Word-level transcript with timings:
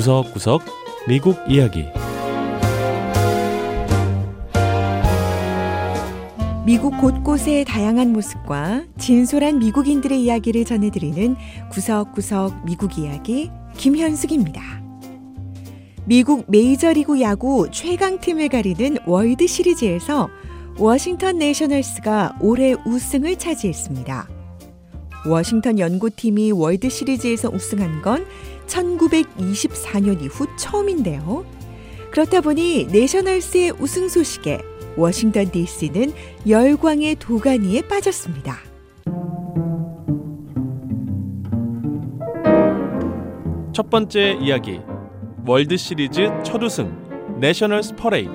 구석구석 0.00 0.62
미국 1.06 1.36
이야기 1.46 1.84
미국 6.64 6.96
곳곳의 6.98 7.66
다양한 7.66 8.10
모습과 8.10 8.84
진솔한 8.96 9.58
미국인들의 9.58 10.22
이야기를 10.22 10.64
전해드리는 10.64 11.36
구석구석 11.70 12.64
미국 12.64 12.96
이야기 12.96 13.50
김현숙입니다. 13.76 14.62
미국 16.06 16.46
메이저리그 16.48 17.20
야구 17.20 17.68
최강팀을 17.70 18.48
가리는 18.48 18.96
월드 19.04 19.46
시리즈에서 19.46 20.30
워싱턴 20.78 21.36
내셔널스가 21.36 22.38
올해 22.40 22.74
우승을 22.86 23.36
차지했습니다. 23.36 24.28
워싱턴 25.26 25.78
연고팀이 25.78 26.52
월드 26.52 26.88
시리즈에서 26.88 27.50
우승한 27.50 28.00
건 28.00 28.24
1924년 28.70 30.22
이후 30.22 30.46
처음인데요. 30.56 31.44
그렇다 32.10 32.40
보니 32.40 32.86
내셔널스의 32.86 33.72
우승 33.78 34.08
소식에 34.08 34.58
워싱턴 34.96 35.50
DC는 35.50 36.12
열광의 36.48 37.16
도가니에 37.16 37.82
빠졌습니다. 37.82 38.58
첫 43.72 43.88
번째 43.88 44.36
이야기 44.40 44.80
월드 45.46 45.76
시리즈 45.76 46.28
첫 46.44 46.62
우승 46.62 46.92
내셔널스 47.40 47.94
퍼레이드 47.96 48.32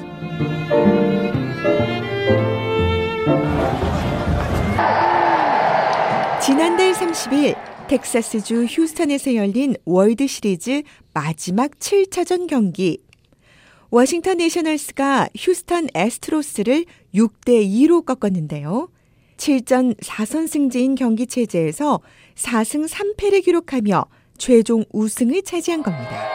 지난달 6.41 6.93
30일 6.93 7.74
텍사스주 7.87 8.65
휴스턴에서 8.65 9.35
열린 9.35 9.75
월드 9.85 10.25
시리즈 10.25 10.81
마지막 11.13 11.71
7차전 11.71 12.47
경기 12.47 12.99
워싱턴 13.91 14.37
내셔널스가 14.37 15.29
휴스턴 15.37 15.87
애스트로스를 15.93 16.85
6대 17.13 17.65
2로 17.65 18.03
꺾었는데요. 18.03 18.89
7전 19.37 19.97
4선승제인 19.99 20.95
경기 20.95 21.27
체제에서 21.27 22.01
4승 22.35 22.89
3패를 22.89 23.43
기록하며 23.43 24.05
최종 24.37 24.83
우승을 24.91 25.43
차지한 25.43 25.83
겁니다. 25.83 26.29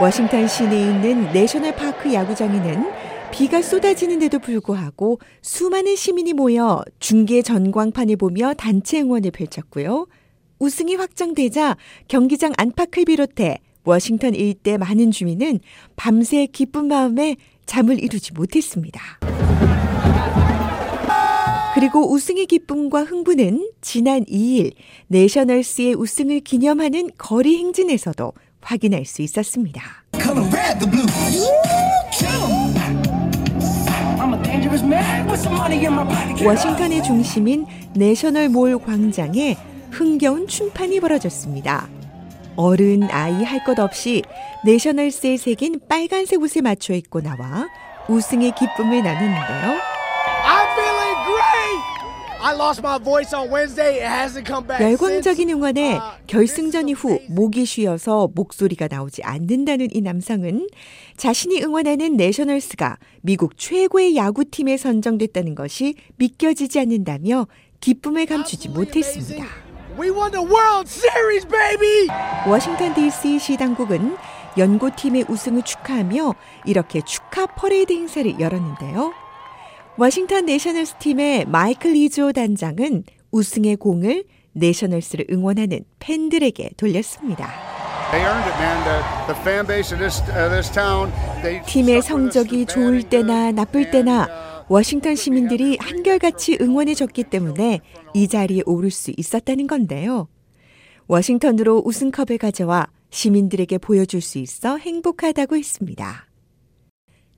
워싱턴 0.00 0.48
시내에 0.48 0.80
있는 0.80 1.32
내셔널 1.32 1.76
파크 1.76 2.12
야구장에는 2.12 3.13
비가 3.34 3.62
쏟아지는데도 3.62 4.38
불구하고 4.38 5.18
수많은 5.42 5.96
시민이 5.96 6.34
모여 6.34 6.84
중계 7.00 7.42
전광판을 7.42 8.14
보며 8.14 8.54
단체 8.54 9.00
응원을 9.00 9.32
펼쳤고요. 9.32 10.06
우승이 10.60 10.94
확정되자 10.94 11.76
경기장 12.06 12.52
안팎을 12.56 13.04
비롯해 13.04 13.58
워싱턴 13.82 14.36
일대 14.36 14.78
많은 14.78 15.10
주민은 15.10 15.58
밤새 15.96 16.46
기쁜 16.46 16.86
마음에 16.86 17.34
잠을 17.66 18.00
이루지 18.00 18.34
못했습니다. 18.34 19.00
그리고 21.74 22.12
우승의 22.12 22.46
기쁨과 22.46 23.02
흥분은 23.02 23.68
지난 23.80 24.24
2일 24.26 24.74
내셔널스의 25.08 25.96
우승을 25.96 26.38
기념하는 26.38 27.10
거리 27.18 27.58
행진에서도 27.58 28.32
확인할 28.60 29.04
수 29.04 29.22
있었습니다. 29.22 29.82
워싱턴의 36.44 37.02
중심인 37.02 37.66
내셔널 37.94 38.48
몰 38.48 38.78
광장에 38.78 39.56
흥겨운 39.90 40.46
춤판이 40.48 41.00
벌어졌습니다. 41.00 41.88
어른, 42.56 43.04
아이 43.10 43.42
할 43.42 43.64
것 43.64 43.78
없이 43.80 44.22
내셔널스에 44.64 45.36
새긴 45.36 45.80
빨간색 45.88 46.40
옷에 46.40 46.60
맞춰 46.60 46.94
입고 46.94 47.20
나와 47.20 47.68
우승의 48.08 48.52
기쁨을 48.54 49.02
나누는데요. 49.02 49.93
열광적인 54.80 55.48
응원에 55.48 55.98
결승전 56.26 56.90
이후 56.90 57.18
목이 57.28 57.64
쉬어서 57.64 58.28
목소리가 58.34 58.86
나오지 58.88 59.22
않는다는 59.22 59.88
이 59.92 60.02
남성은 60.02 60.68
자신이 61.16 61.62
응원하는 61.62 62.18
내셔널스가 62.18 62.98
미국 63.22 63.56
최고의 63.56 64.14
야구팀에 64.16 64.76
선정됐다는 64.76 65.54
것이 65.54 65.94
믿겨지지 66.16 66.80
않는다며 66.80 67.46
기쁨을 67.80 68.26
감추지 68.26 68.68
못했습니다. 68.68 69.46
워싱턴 72.46 72.92
DC 72.94 73.38
시 73.38 73.56
당국은 73.56 74.16
연고팀의 74.58 75.26
우승을 75.28 75.62
축하하며 75.62 76.34
이렇게 76.66 77.00
축하 77.00 77.46
퍼레이드 77.46 77.92
행사를 77.92 78.38
열었는데요. 78.38 79.23
워싱턴 79.96 80.46
내셔널스 80.46 80.96
팀의 80.98 81.44
마이클 81.46 81.92
리조 81.92 82.32
단장은 82.32 83.04
우승의 83.30 83.76
공을 83.76 84.24
내셔널스를 84.52 85.26
응원하는 85.30 85.84
팬들에게 86.00 86.70
돌렸습니다. 86.76 87.48
팀의 91.66 92.02
성적이 92.02 92.66
좋을 92.66 93.04
때나 93.04 93.52
나쁠 93.52 93.92
때나 93.92 94.28
워싱턴 94.68 95.14
시민들이 95.14 95.76
한결같이 95.80 96.58
응원해 96.60 96.94
줬기 96.94 97.24
때문에 97.24 97.80
이 98.14 98.26
자리에 98.26 98.62
오를 98.66 98.90
수 98.90 99.12
있었다는 99.16 99.68
건데요. 99.68 100.26
워싱턴으로 101.06 101.82
우승컵을 101.84 102.38
가져와 102.38 102.88
시민들에게 103.10 103.78
보여줄 103.78 104.20
수 104.20 104.38
있어 104.38 104.76
행복하다고 104.76 105.56
했습니다. 105.56 106.26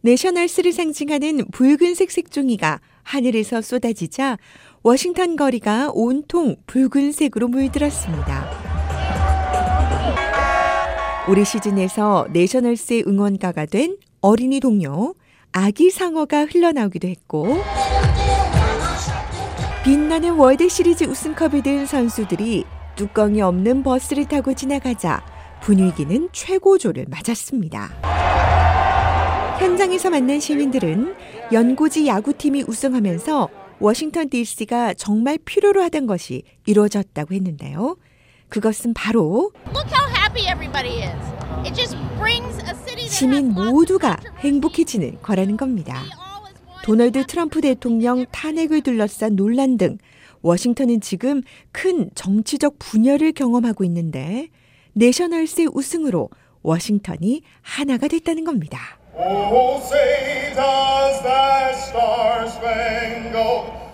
내셔널스를 0.06 0.72
상징하는 0.72 1.50
붉은색 1.50 2.12
색종이가 2.12 2.81
하늘에서 3.03 3.61
쏟아지자 3.61 4.39
워싱턴 4.84 5.34
거리가 5.34 5.91
온통 5.93 6.55
붉은색으로 6.69 7.49
물들었습니다. 7.49 8.49
올해 11.28 11.43
시즌에서 11.43 12.28
내셔널스의 12.33 13.03
응원가가 13.09 13.66
된 13.66 13.97
어린이 14.21 14.61
동요 14.61 15.15
아기 15.50 15.91
상어가 15.91 16.45
흘러나오기도 16.45 17.09
했고 17.09 17.56
빛나는 19.83 20.34
월드 20.34 20.69
시리즈 20.69 21.03
우승컵을 21.03 21.65
든 21.65 21.84
선수들이 21.84 22.65
뚜껑이 22.95 23.43
없는 23.43 23.83
버스를 23.83 24.27
타고 24.27 24.55
지나가자 24.55 25.25
분위기는 25.62 26.28
최고조를 26.31 27.06
맞았습니다. 27.09 28.16
현장에서 29.59 30.11
만난 30.11 30.39
시민들은 30.39 31.15
연고지 31.53 32.06
야구팀이 32.06 32.65
우승하면서 32.69 33.49
워싱턴 33.78 34.28
DC가 34.28 34.94
정말 34.94 35.39
필요로 35.44 35.83
하던 35.84 36.06
것이 36.06 36.43
이루어졌다고 36.67 37.34
했는데요. 37.34 37.97
그것은 38.49 38.95
바로 38.95 39.53
시민 43.09 43.53
모두가 43.53 44.19
행복해지는 44.41 45.22
거라는 45.22 45.56
겁니다. 45.56 46.03
도널드 46.84 47.27
트럼프 47.27 47.61
대통령 47.61 48.27
탄핵을 48.31 48.83
둘러싼 48.83 49.37
논란 49.37 49.77
등 49.77 49.99
워싱턴은 50.43 51.00
지금 51.00 51.43
큰 51.72 52.11
정치적 52.15 52.78
분열을 52.78 53.33
경험하고 53.33 53.84
있는데 53.84 54.49
내셔널스의 54.93 55.69
우승으로 55.72 56.31
워싱턴이 56.62 57.43
하나가 57.62 58.06
됐다는 58.06 58.45
겁니다. 58.45 58.99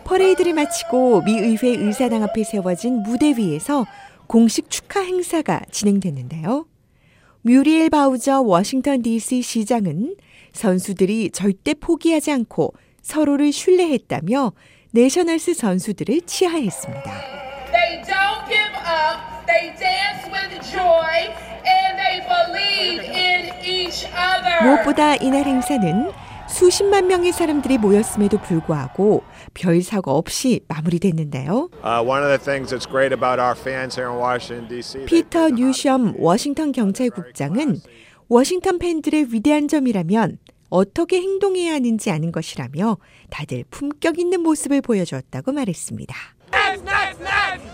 퍼레이드를 0.04 0.52
마치고 0.52 1.22
미 1.22 1.38
의회 1.38 1.68
의사당 1.68 2.24
앞에 2.24 2.42
세워진 2.42 3.02
무대 3.02 3.32
위에서 3.36 3.86
공식 4.26 4.68
축하 4.68 5.00
행사가 5.00 5.62
진행됐는데요. 5.70 6.66
뮤리엘 7.42 7.90
바우저 7.90 8.40
워싱턴 8.40 9.02
DC 9.02 9.42
시장은 9.42 10.16
선수들이 10.52 11.30
절대 11.30 11.74
포기하지 11.74 12.32
않고 12.32 12.74
서로를 13.00 13.52
신뢰했다며 13.52 14.52
내셔널스 14.90 15.54
선수들을 15.54 16.22
치하했습니다. 16.22 17.42
무엇보다 24.62 25.16
이날 25.16 25.44
행사는 25.44 26.10
수십만 26.48 27.06
명의 27.06 27.32
사람들이 27.32 27.78
모였음에도 27.78 28.38
불구하고 28.38 29.22
별 29.54 29.80
사고 29.82 30.12
없이 30.12 30.60
마무리됐는데요. 30.68 31.70
피터 35.06 35.50
뉴섬 35.50 36.14
워싱턴 36.18 36.72
경찰국장은 36.72 37.80
워싱턴 38.28 38.78
팬들의 38.78 39.28
위대한 39.32 39.68
점이라면 39.68 40.38
어떻게 40.68 41.20
행동해야 41.20 41.74
하는지 41.74 42.10
아는 42.10 42.32
것이라며 42.32 42.98
다들 43.30 43.64
품격 43.70 44.18
있는 44.18 44.40
모습을 44.40 44.80
보여주었다고 44.80 45.52
말했습니다. 45.52 46.14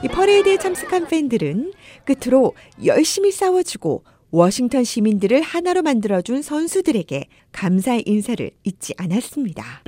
이 0.02 0.08
퍼레이드에 0.08 0.56
참석한 0.58 1.06
팬들은 1.06 1.72
끝으로 2.04 2.54
열심히 2.84 3.32
싸워주고 3.32 4.04
워싱턴 4.30 4.84
시민들을 4.84 5.40
하나로 5.40 5.82
만들어준 5.82 6.42
선수들에게 6.42 7.26
감사의 7.52 8.02
인사를 8.06 8.50
잊지 8.64 8.94
않았습니다. 8.98 9.82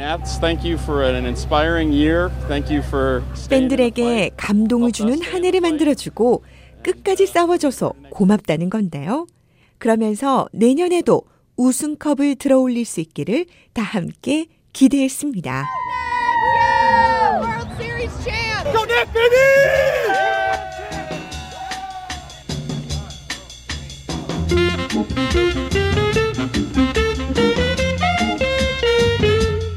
팬들에게 3.50 4.30
감동을 4.36 4.92
주는 4.92 5.20
한 5.22 5.44
해를 5.44 5.60
만들어주고 5.60 6.44
끝까지 6.82 7.26
싸워줘서 7.26 7.92
고맙다는 8.10 8.70
건데요. 8.70 9.26
그러면서 9.78 10.48
내년에도 10.52 11.22
우승컵을 11.56 12.36
들어올릴 12.36 12.86
수 12.86 13.00
있기를 13.00 13.44
다 13.74 13.82
함께 13.82 14.46
기대했습니다. 14.72 15.66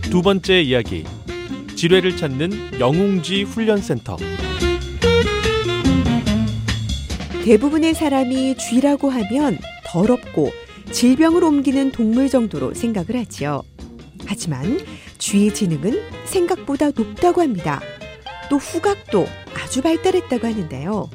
두 0.10 0.22
번째 0.22 0.62
이야기 0.62 1.06
지뢰를 1.76 2.16
찾는 2.16 2.80
영웅지 2.80 3.44
훈련센터 3.44 4.18
대부분의 7.44 7.94
사람이 7.94 8.56
쥐라고 8.58 9.10
하면 9.10 9.58
더럽고 9.86 10.52
질병을 10.92 11.44
옮기는 11.44 11.92
동물 11.92 12.30
정도로 12.30 12.74
생각을 12.74 13.18
하지요. 13.18 13.64
하지만 14.26 14.80
쥐의 15.18 15.54
지능은 15.54 16.00
생각보다 16.26 16.92
높다고 16.92 17.42
합니다. 17.42 17.82
또 18.50 18.58
후각도 18.58 19.26
아주 19.56 19.82
발달했다고 19.82 20.48
하는데요. 20.48 21.10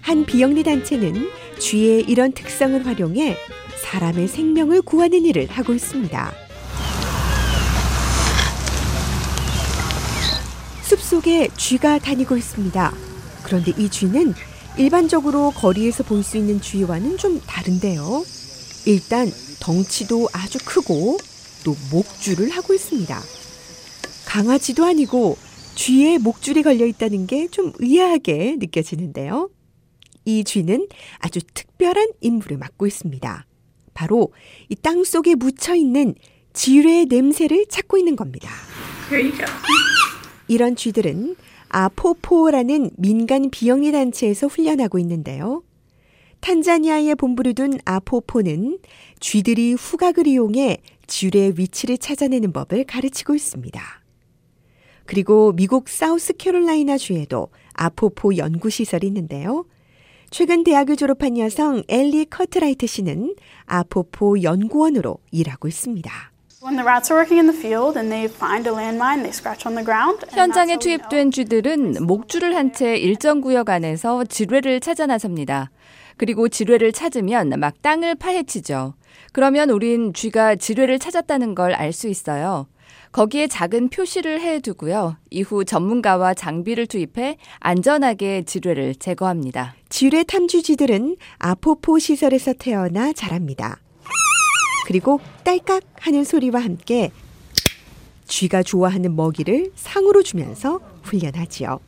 한 0.00 0.24
비영리 0.24 0.62
단체는 0.62 1.28
쥐의 1.58 2.04
이런 2.08 2.32
특성을 2.32 2.84
활용해 2.86 3.36
사람의 3.82 4.28
생명을 4.28 4.82
구하는 4.82 5.24
일을 5.24 5.48
하고 5.50 5.72
있습니다. 5.74 6.32
숲속에 10.82 11.48
쥐가 11.56 11.98
다니고 11.98 12.36
있습니다. 12.36 12.94
그런데 13.42 13.72
이 13.76 13.88
쥐는 13.88 14.34
일반적으로 14.76 15.50
거리에서 15.52 16.02
볼 16.02 16.22
수 16.22 16.36
있는 16.36 16.60
쥐와는 16.60 17.16
좀 17.18 17.40
다른데요. 17.46 18.24
일단 18.86 19.30
덩치도 19.60 20.28
아주 20.32 20.58
크고 20.64 21.18
또 21.64 21.76
목줄을 21.90 22.50
하고 22.50 22.74
있습니다. 22.74 23.20
강아지도 24.26 24.84
아니고 24.84 25.36
쥐에 25.74 26.18
목줄이 26.18 26.62
걸려 26.62 26.86
있다는 26.86 27.26
게 27.26 27.48
좀 27.50 27.72
의아하게 27.78 28.56
느껴지는데요. 28.58 29.48
이 30.24 30.44
쥐는 30.44 30.88
아주 31.18 31.40
특별한 31.52 32.08
임무를 32.20 32.58
맡고 32.58 32.86
있습니다. 32.86 33.46
바로 33.94 34.32
이 34.68 34.74
땅 34.76 35.04
속에 35.04 35.34
묻혀 35.34 35.74
있는 35.74 36.14
지뢰의 36.52 37.06
냄새를 37.06 37.66
찾고 37.68 37.98
있는 37.98 38.16
겁니다. 38.16 38.50
이런 40.48 40.76
쥐들은 40.76 41.36
아포포라는 41.68 42.90
민간 42.96 43.50
비영리 43.50 43.92
단체에서 43.92 44.46
훈련하고 44.46 44.98
있는데요. 45.00 45.62
탄자니아에 46.40 47.14
본부를 47.14 47.54
둔 47.54 47.78
아포포는 47.84 48.78
쥐들이 49.20 49.72
후각을 49.72 50.26
이용해 50.26 50.78
쥐의 51.06 51.54
위치를 51.56 51.98
찾아내는 51.98 52.52
법을 52.52 52.84
가르치고 52.84 53.34
있습니다. 53.34 53.82
그리고 55.06 55.52
미국 55.52 55.88
사우스캐롤라이나 55.88 56.98
주에도 56.98 57.48
아포포 57.74 58.36
연구시설이 58.36 59.06
있는데요. 59.06 59.64
최근 60.36 60.64
대학을 60.64 60.96
졸업한 60.96 61.38
여성 61.38 61.84
엘리 61.86 62.24
커트라이트 62.24 62.88
씨는 62.88 63.36
아포포 63.66 64.42
연구원으로 64.42 65.18
일하고 65.30 65.68
있습니다. 65.68 66.10
현장에 70.32 70.78
투입된 70.80 71.30
쥐들은 71.30 72.04
목줄을 72.04 72.56
한 72.56 72.72
채 72.72 72.96
일정 72.96 73.40
구역 73.42 73.70
안에서 73.70 74.24
지뢰를 74.24 74.80
찾아 74.80 75.06
나섭니다. 75.06 75.70
그리고 76.16 76.48
지뢰를 76.48 76.90
찾으면 76.90 77.50
막 77.60 77.80
땅을 77.80 78.16
파헤치죠. 78.16 78.94
그러면 79.32 79.70
우린 79.70 80.12
쥐가 80.12 80.56
지뢰를 80.56 80.98
찾았다는 80.98 81.54
걸 81.54 81.72
알 81.76 81.92
수 81.92 82.08
있어요. 82.08 82.66
거기에 83.14 83.46
작은 83.46 83.90
표시를 83.90 84.40
해 84.40 84.58
두고요. 84.58 85.16
이후 85.30 85.64
전문가와 85.64 86.34
장비를 86.34 86.88
투입해 86.88 87.38
안전하게 87.60 88.42
지뢰를 88.42 88.96
제거합니다. 88.96 89.76
지뢰 89.88 90.24
탐지쥐들은 90.24 91.16
아포포 91.38 92.00
시설에서 92.00 92.54
태어나 92.54 93.12
자랍니다. 93.12 93.78
그리고 94.88 95.20
딸깍 95.44 95.84
하는 96.00 96.24
소리와 96.24 96.60
함께 96.60 97.12
쥐가 98.26 98.64
좋아하는 98.64 99.14
먹이를 99.14 99.70
상으로 99.76 100.24
주면서 100.24 100.80
훈련하지요. 101.04 101.78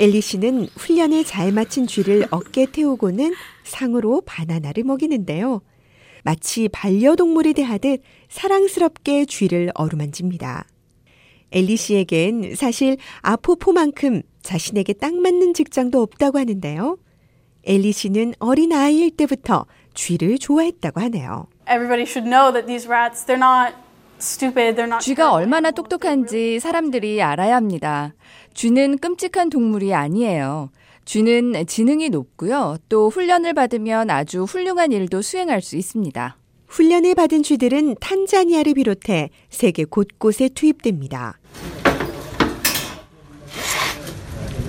엘리 0.00 0.22
씨는 0.22 0.68
훈련에 0.74 1.22
잘 1.24 1.52
마친 1.52 1.86
쥐를 1.86 2.28
어깨 2.30 2.64
태우고는 2.64 3.34
상으로 3.62 4.22
바나나를 4.24 4.84
먹이는데요. 4.84 5.60
마치 6.22 6.68
반려동물이 6.68 7.54
대하듯 7.54 8.02
사랑스럽게 8.28 9.24
쥐를 9.24 9.70
어루만집니다. 9.74 10.66
엘리 11.52 11.76
씨에겐 11.76 12.54
사실 12.54 12.96
아포포만큼 13.20 14.22
자신에게 14.42 14.94
딱 14.94 15.14
맞는 15.14 15.54
직장도 15.54 16.00
없다고 16.00 16.38
하는데요. 16.38 16.98
엘리 17.64 17.92
씨는 17.92 18.34
어린 18.38 18.72
아이일 18.72 19.10
때부터 19.16 19.66
쥐를 19.94 20.38
좋아했다고 20.38 21.00
하네요. 21.02 21.46
쥐가 25.00 25.32
얼마나 25.32 25.70
똑똑한지 25.70 26.60
사람들이 26.60 27.22
알아야 27.22 27.56
합니다. 27.56 28.14
쥐는 28.54 28.98
끔찍한 28.98 29.50
동물이 29.50 29.94
아니에요. 29.94 30.70
쥐는 31.04 31.66
지능이 31.66 32.10
높고요. 32.10 32.78
또 32.88 33.10
훈련을 33.10 33.54
받으면 33.54 34.10
아주 34.10 34.44
훌륭한 34.44 34.92
일도 34.92 35.22
수행할 35.22 35.60
수 35.60 35.76
있습니다. 35.76 36.36
훈련을 36.68 37.14
받은 37.14 37.42
쥐들은 37.42 37.96
탄자니아를 38.00 38.74
비롯해 38.74 39.30
세계 39.50 39.84
곳곳에 39.84 40.48
투입됩니다. 40.48 41.38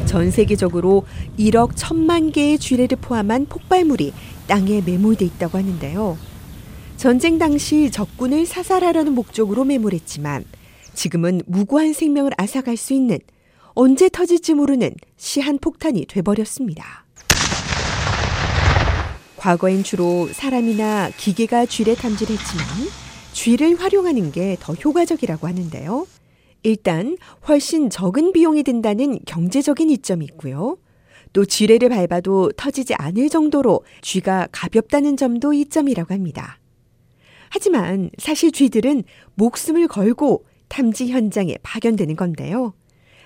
전 0.06 0.30
세계적으로 0.30 1.06
1억 1.40 1.74
1000만 1.74 2.34
개의 2.34 2.60
쥐레를 2.60 2.98
포함한 3.02 3.48
폭발물이 3.48 4.14
땅에 4.48 4.82
매몰돼 4.82 5.26
있다고 5.26 5.58
하는데요. 5.58 6.18
전쟁 6.98 7.38
당시 7.38 7.90
적군을 7.90 8.46
사살하려는 8.46 9.14
목적으로 9.14 9.64
매몰했지만 9.64 10.46
지금은 10.94 11.42
무고한 11.48 11.94
생명을 11.94 12.32
앗아갈 12.38 12.78
수 12.78 12.94
있는 12.94 13.20
언제 13.76 14.08
터질지 14.10 14.54
모르는 14.54 14.92
시한 15.18 15.58
폭탄이 15.58 16.06
돼버렸습니다. 16.06 17.06
과거엔 19.38 19.84
주로 19.84 20.28
사람이나 20.28 21.10
기계가 21.18 21.66
쥐를 21.66 21.96
탐지했지만 21.96 22.66
쥐를 23.34 23.76
활용하는 23.80 24.32
게 24.32 24.56
더 24.60 24.74
효과적이라고 24.74 25.48
하는데요. 25.48 26.06
일단 26.62 27.18
훨씬 27.48 27.90
적은 27.90 28.32
비용이 28.32 28.64
든다는 28.64 29.20
경제적인 29.26 29.90
이점이 29.90 30.24
있고요. 30.26 30.78
또 31.34 31.44
지뢰를 31.44 31.90
밟아도 31.90 32.52
터지지 32.56 32.94
않을 32.94 33.28
정도로 33.30 33.84
쥐가 34.02 34.50
가볍다는 34.52 35.18
점도 35.18 35.52
이점이라고 35.52 36.14
합니다. 36.14 36.60
하지만 37.50 38.12
사실 38.18 38.52
쥐들은 38.52 39.04
목숨을 39.36 39.88
걸고 39.88 40.46
탐지 40.70 41.10
현장에 41.10 41.58
파견되는 41.64 42.16
건데요. 42.16 42.74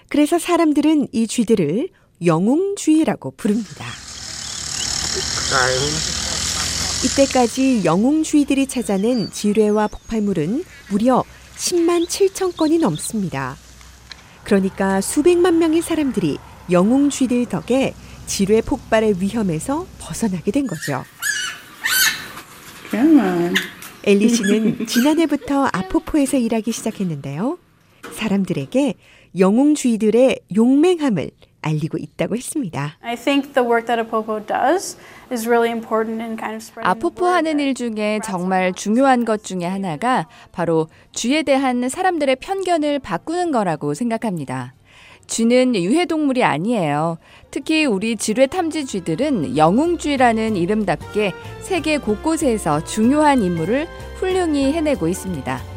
그래서 0.10 0.40
사람들은 0.40 1.10
이 1.12 1.28
쥐들을 1.28 1.90
영웅쥐라고 2.26 3.32
부릅니다. 3.32 3.86
이때까지 7.06 7.84
영웅쥐들이 7.86 8.68
찾아낸 8.68 9.30
지뢰와 9.32 9.88
폭발물은 9.88 10.64
무려 10.90 11.24
10만 11.58 12.08
7천 12.08 12.56
건이 12.56 12.80
넘습니다. 12.80 13.56
그러니까 14.44 15.02
수백만 15.02 15.60
명의 15.60 15.82
사람들이 15.82 16.38
영웅쥐들 16.72 17.48
덕에 17.48 17.94
지뢰 18.26 18.62
폭발의 18.62 19.22
위험에서 19.22 19.86
벗어나게 20.00 20.52
된 20.52 20.68
거죠. 20.68 21.04
엘리 24.04 24.30
씨는 24.30 24.88
지난해부터 24.88 25.70
아포포에서 25.72 26.38
일하기 26.38 26.72
시작했는데요. 26.72 27.58
사람들에게 28.14 28.96
영웅주의들의 29.38 30.40
용맹함을 30.56 31.32
알리고 31.62 31.98
있다고 31.98 32.36
했습니다. 32.36 32.98
아포포 36.88 37.26
하는 37.26 37.60
일 37.60 37.74
중에 37.74 38.20
정말 38.24 38.74
중요한 38.74 39.26
것 39.26 39.44
중에 39.44 39.66
하나가 39.66 40.28
바로 40.52 40.88
쥐에 41.14 41.44
대한 41.44 41.90
사람들의 41.90 42.38
편견을 42.38 43.00
바꾸는 43.00 43.52
거라고 43.52 43.94
생각합니다. 43.94 44.74
쥐는 45.28 45.76
유해동물이 45.76 46.44
아니에요. 46.44 47.18
특히 47.52 47.86
우리 47.86 48.16
지뢰 48.16 48.48
탐지 48.48 48.86
쥐들은 48.86 49.58
영웅쥐라는 49.58 50.56
이름답게 50.56 51.34
세계 51.62 51.98
곳곳에서 51.98 52.86
중요한 52.86 53.42
임무를 53.42 53.88
훌륭히 54.20 54.72
해내고 54.72 55.10
있습니다. 55.10 55.77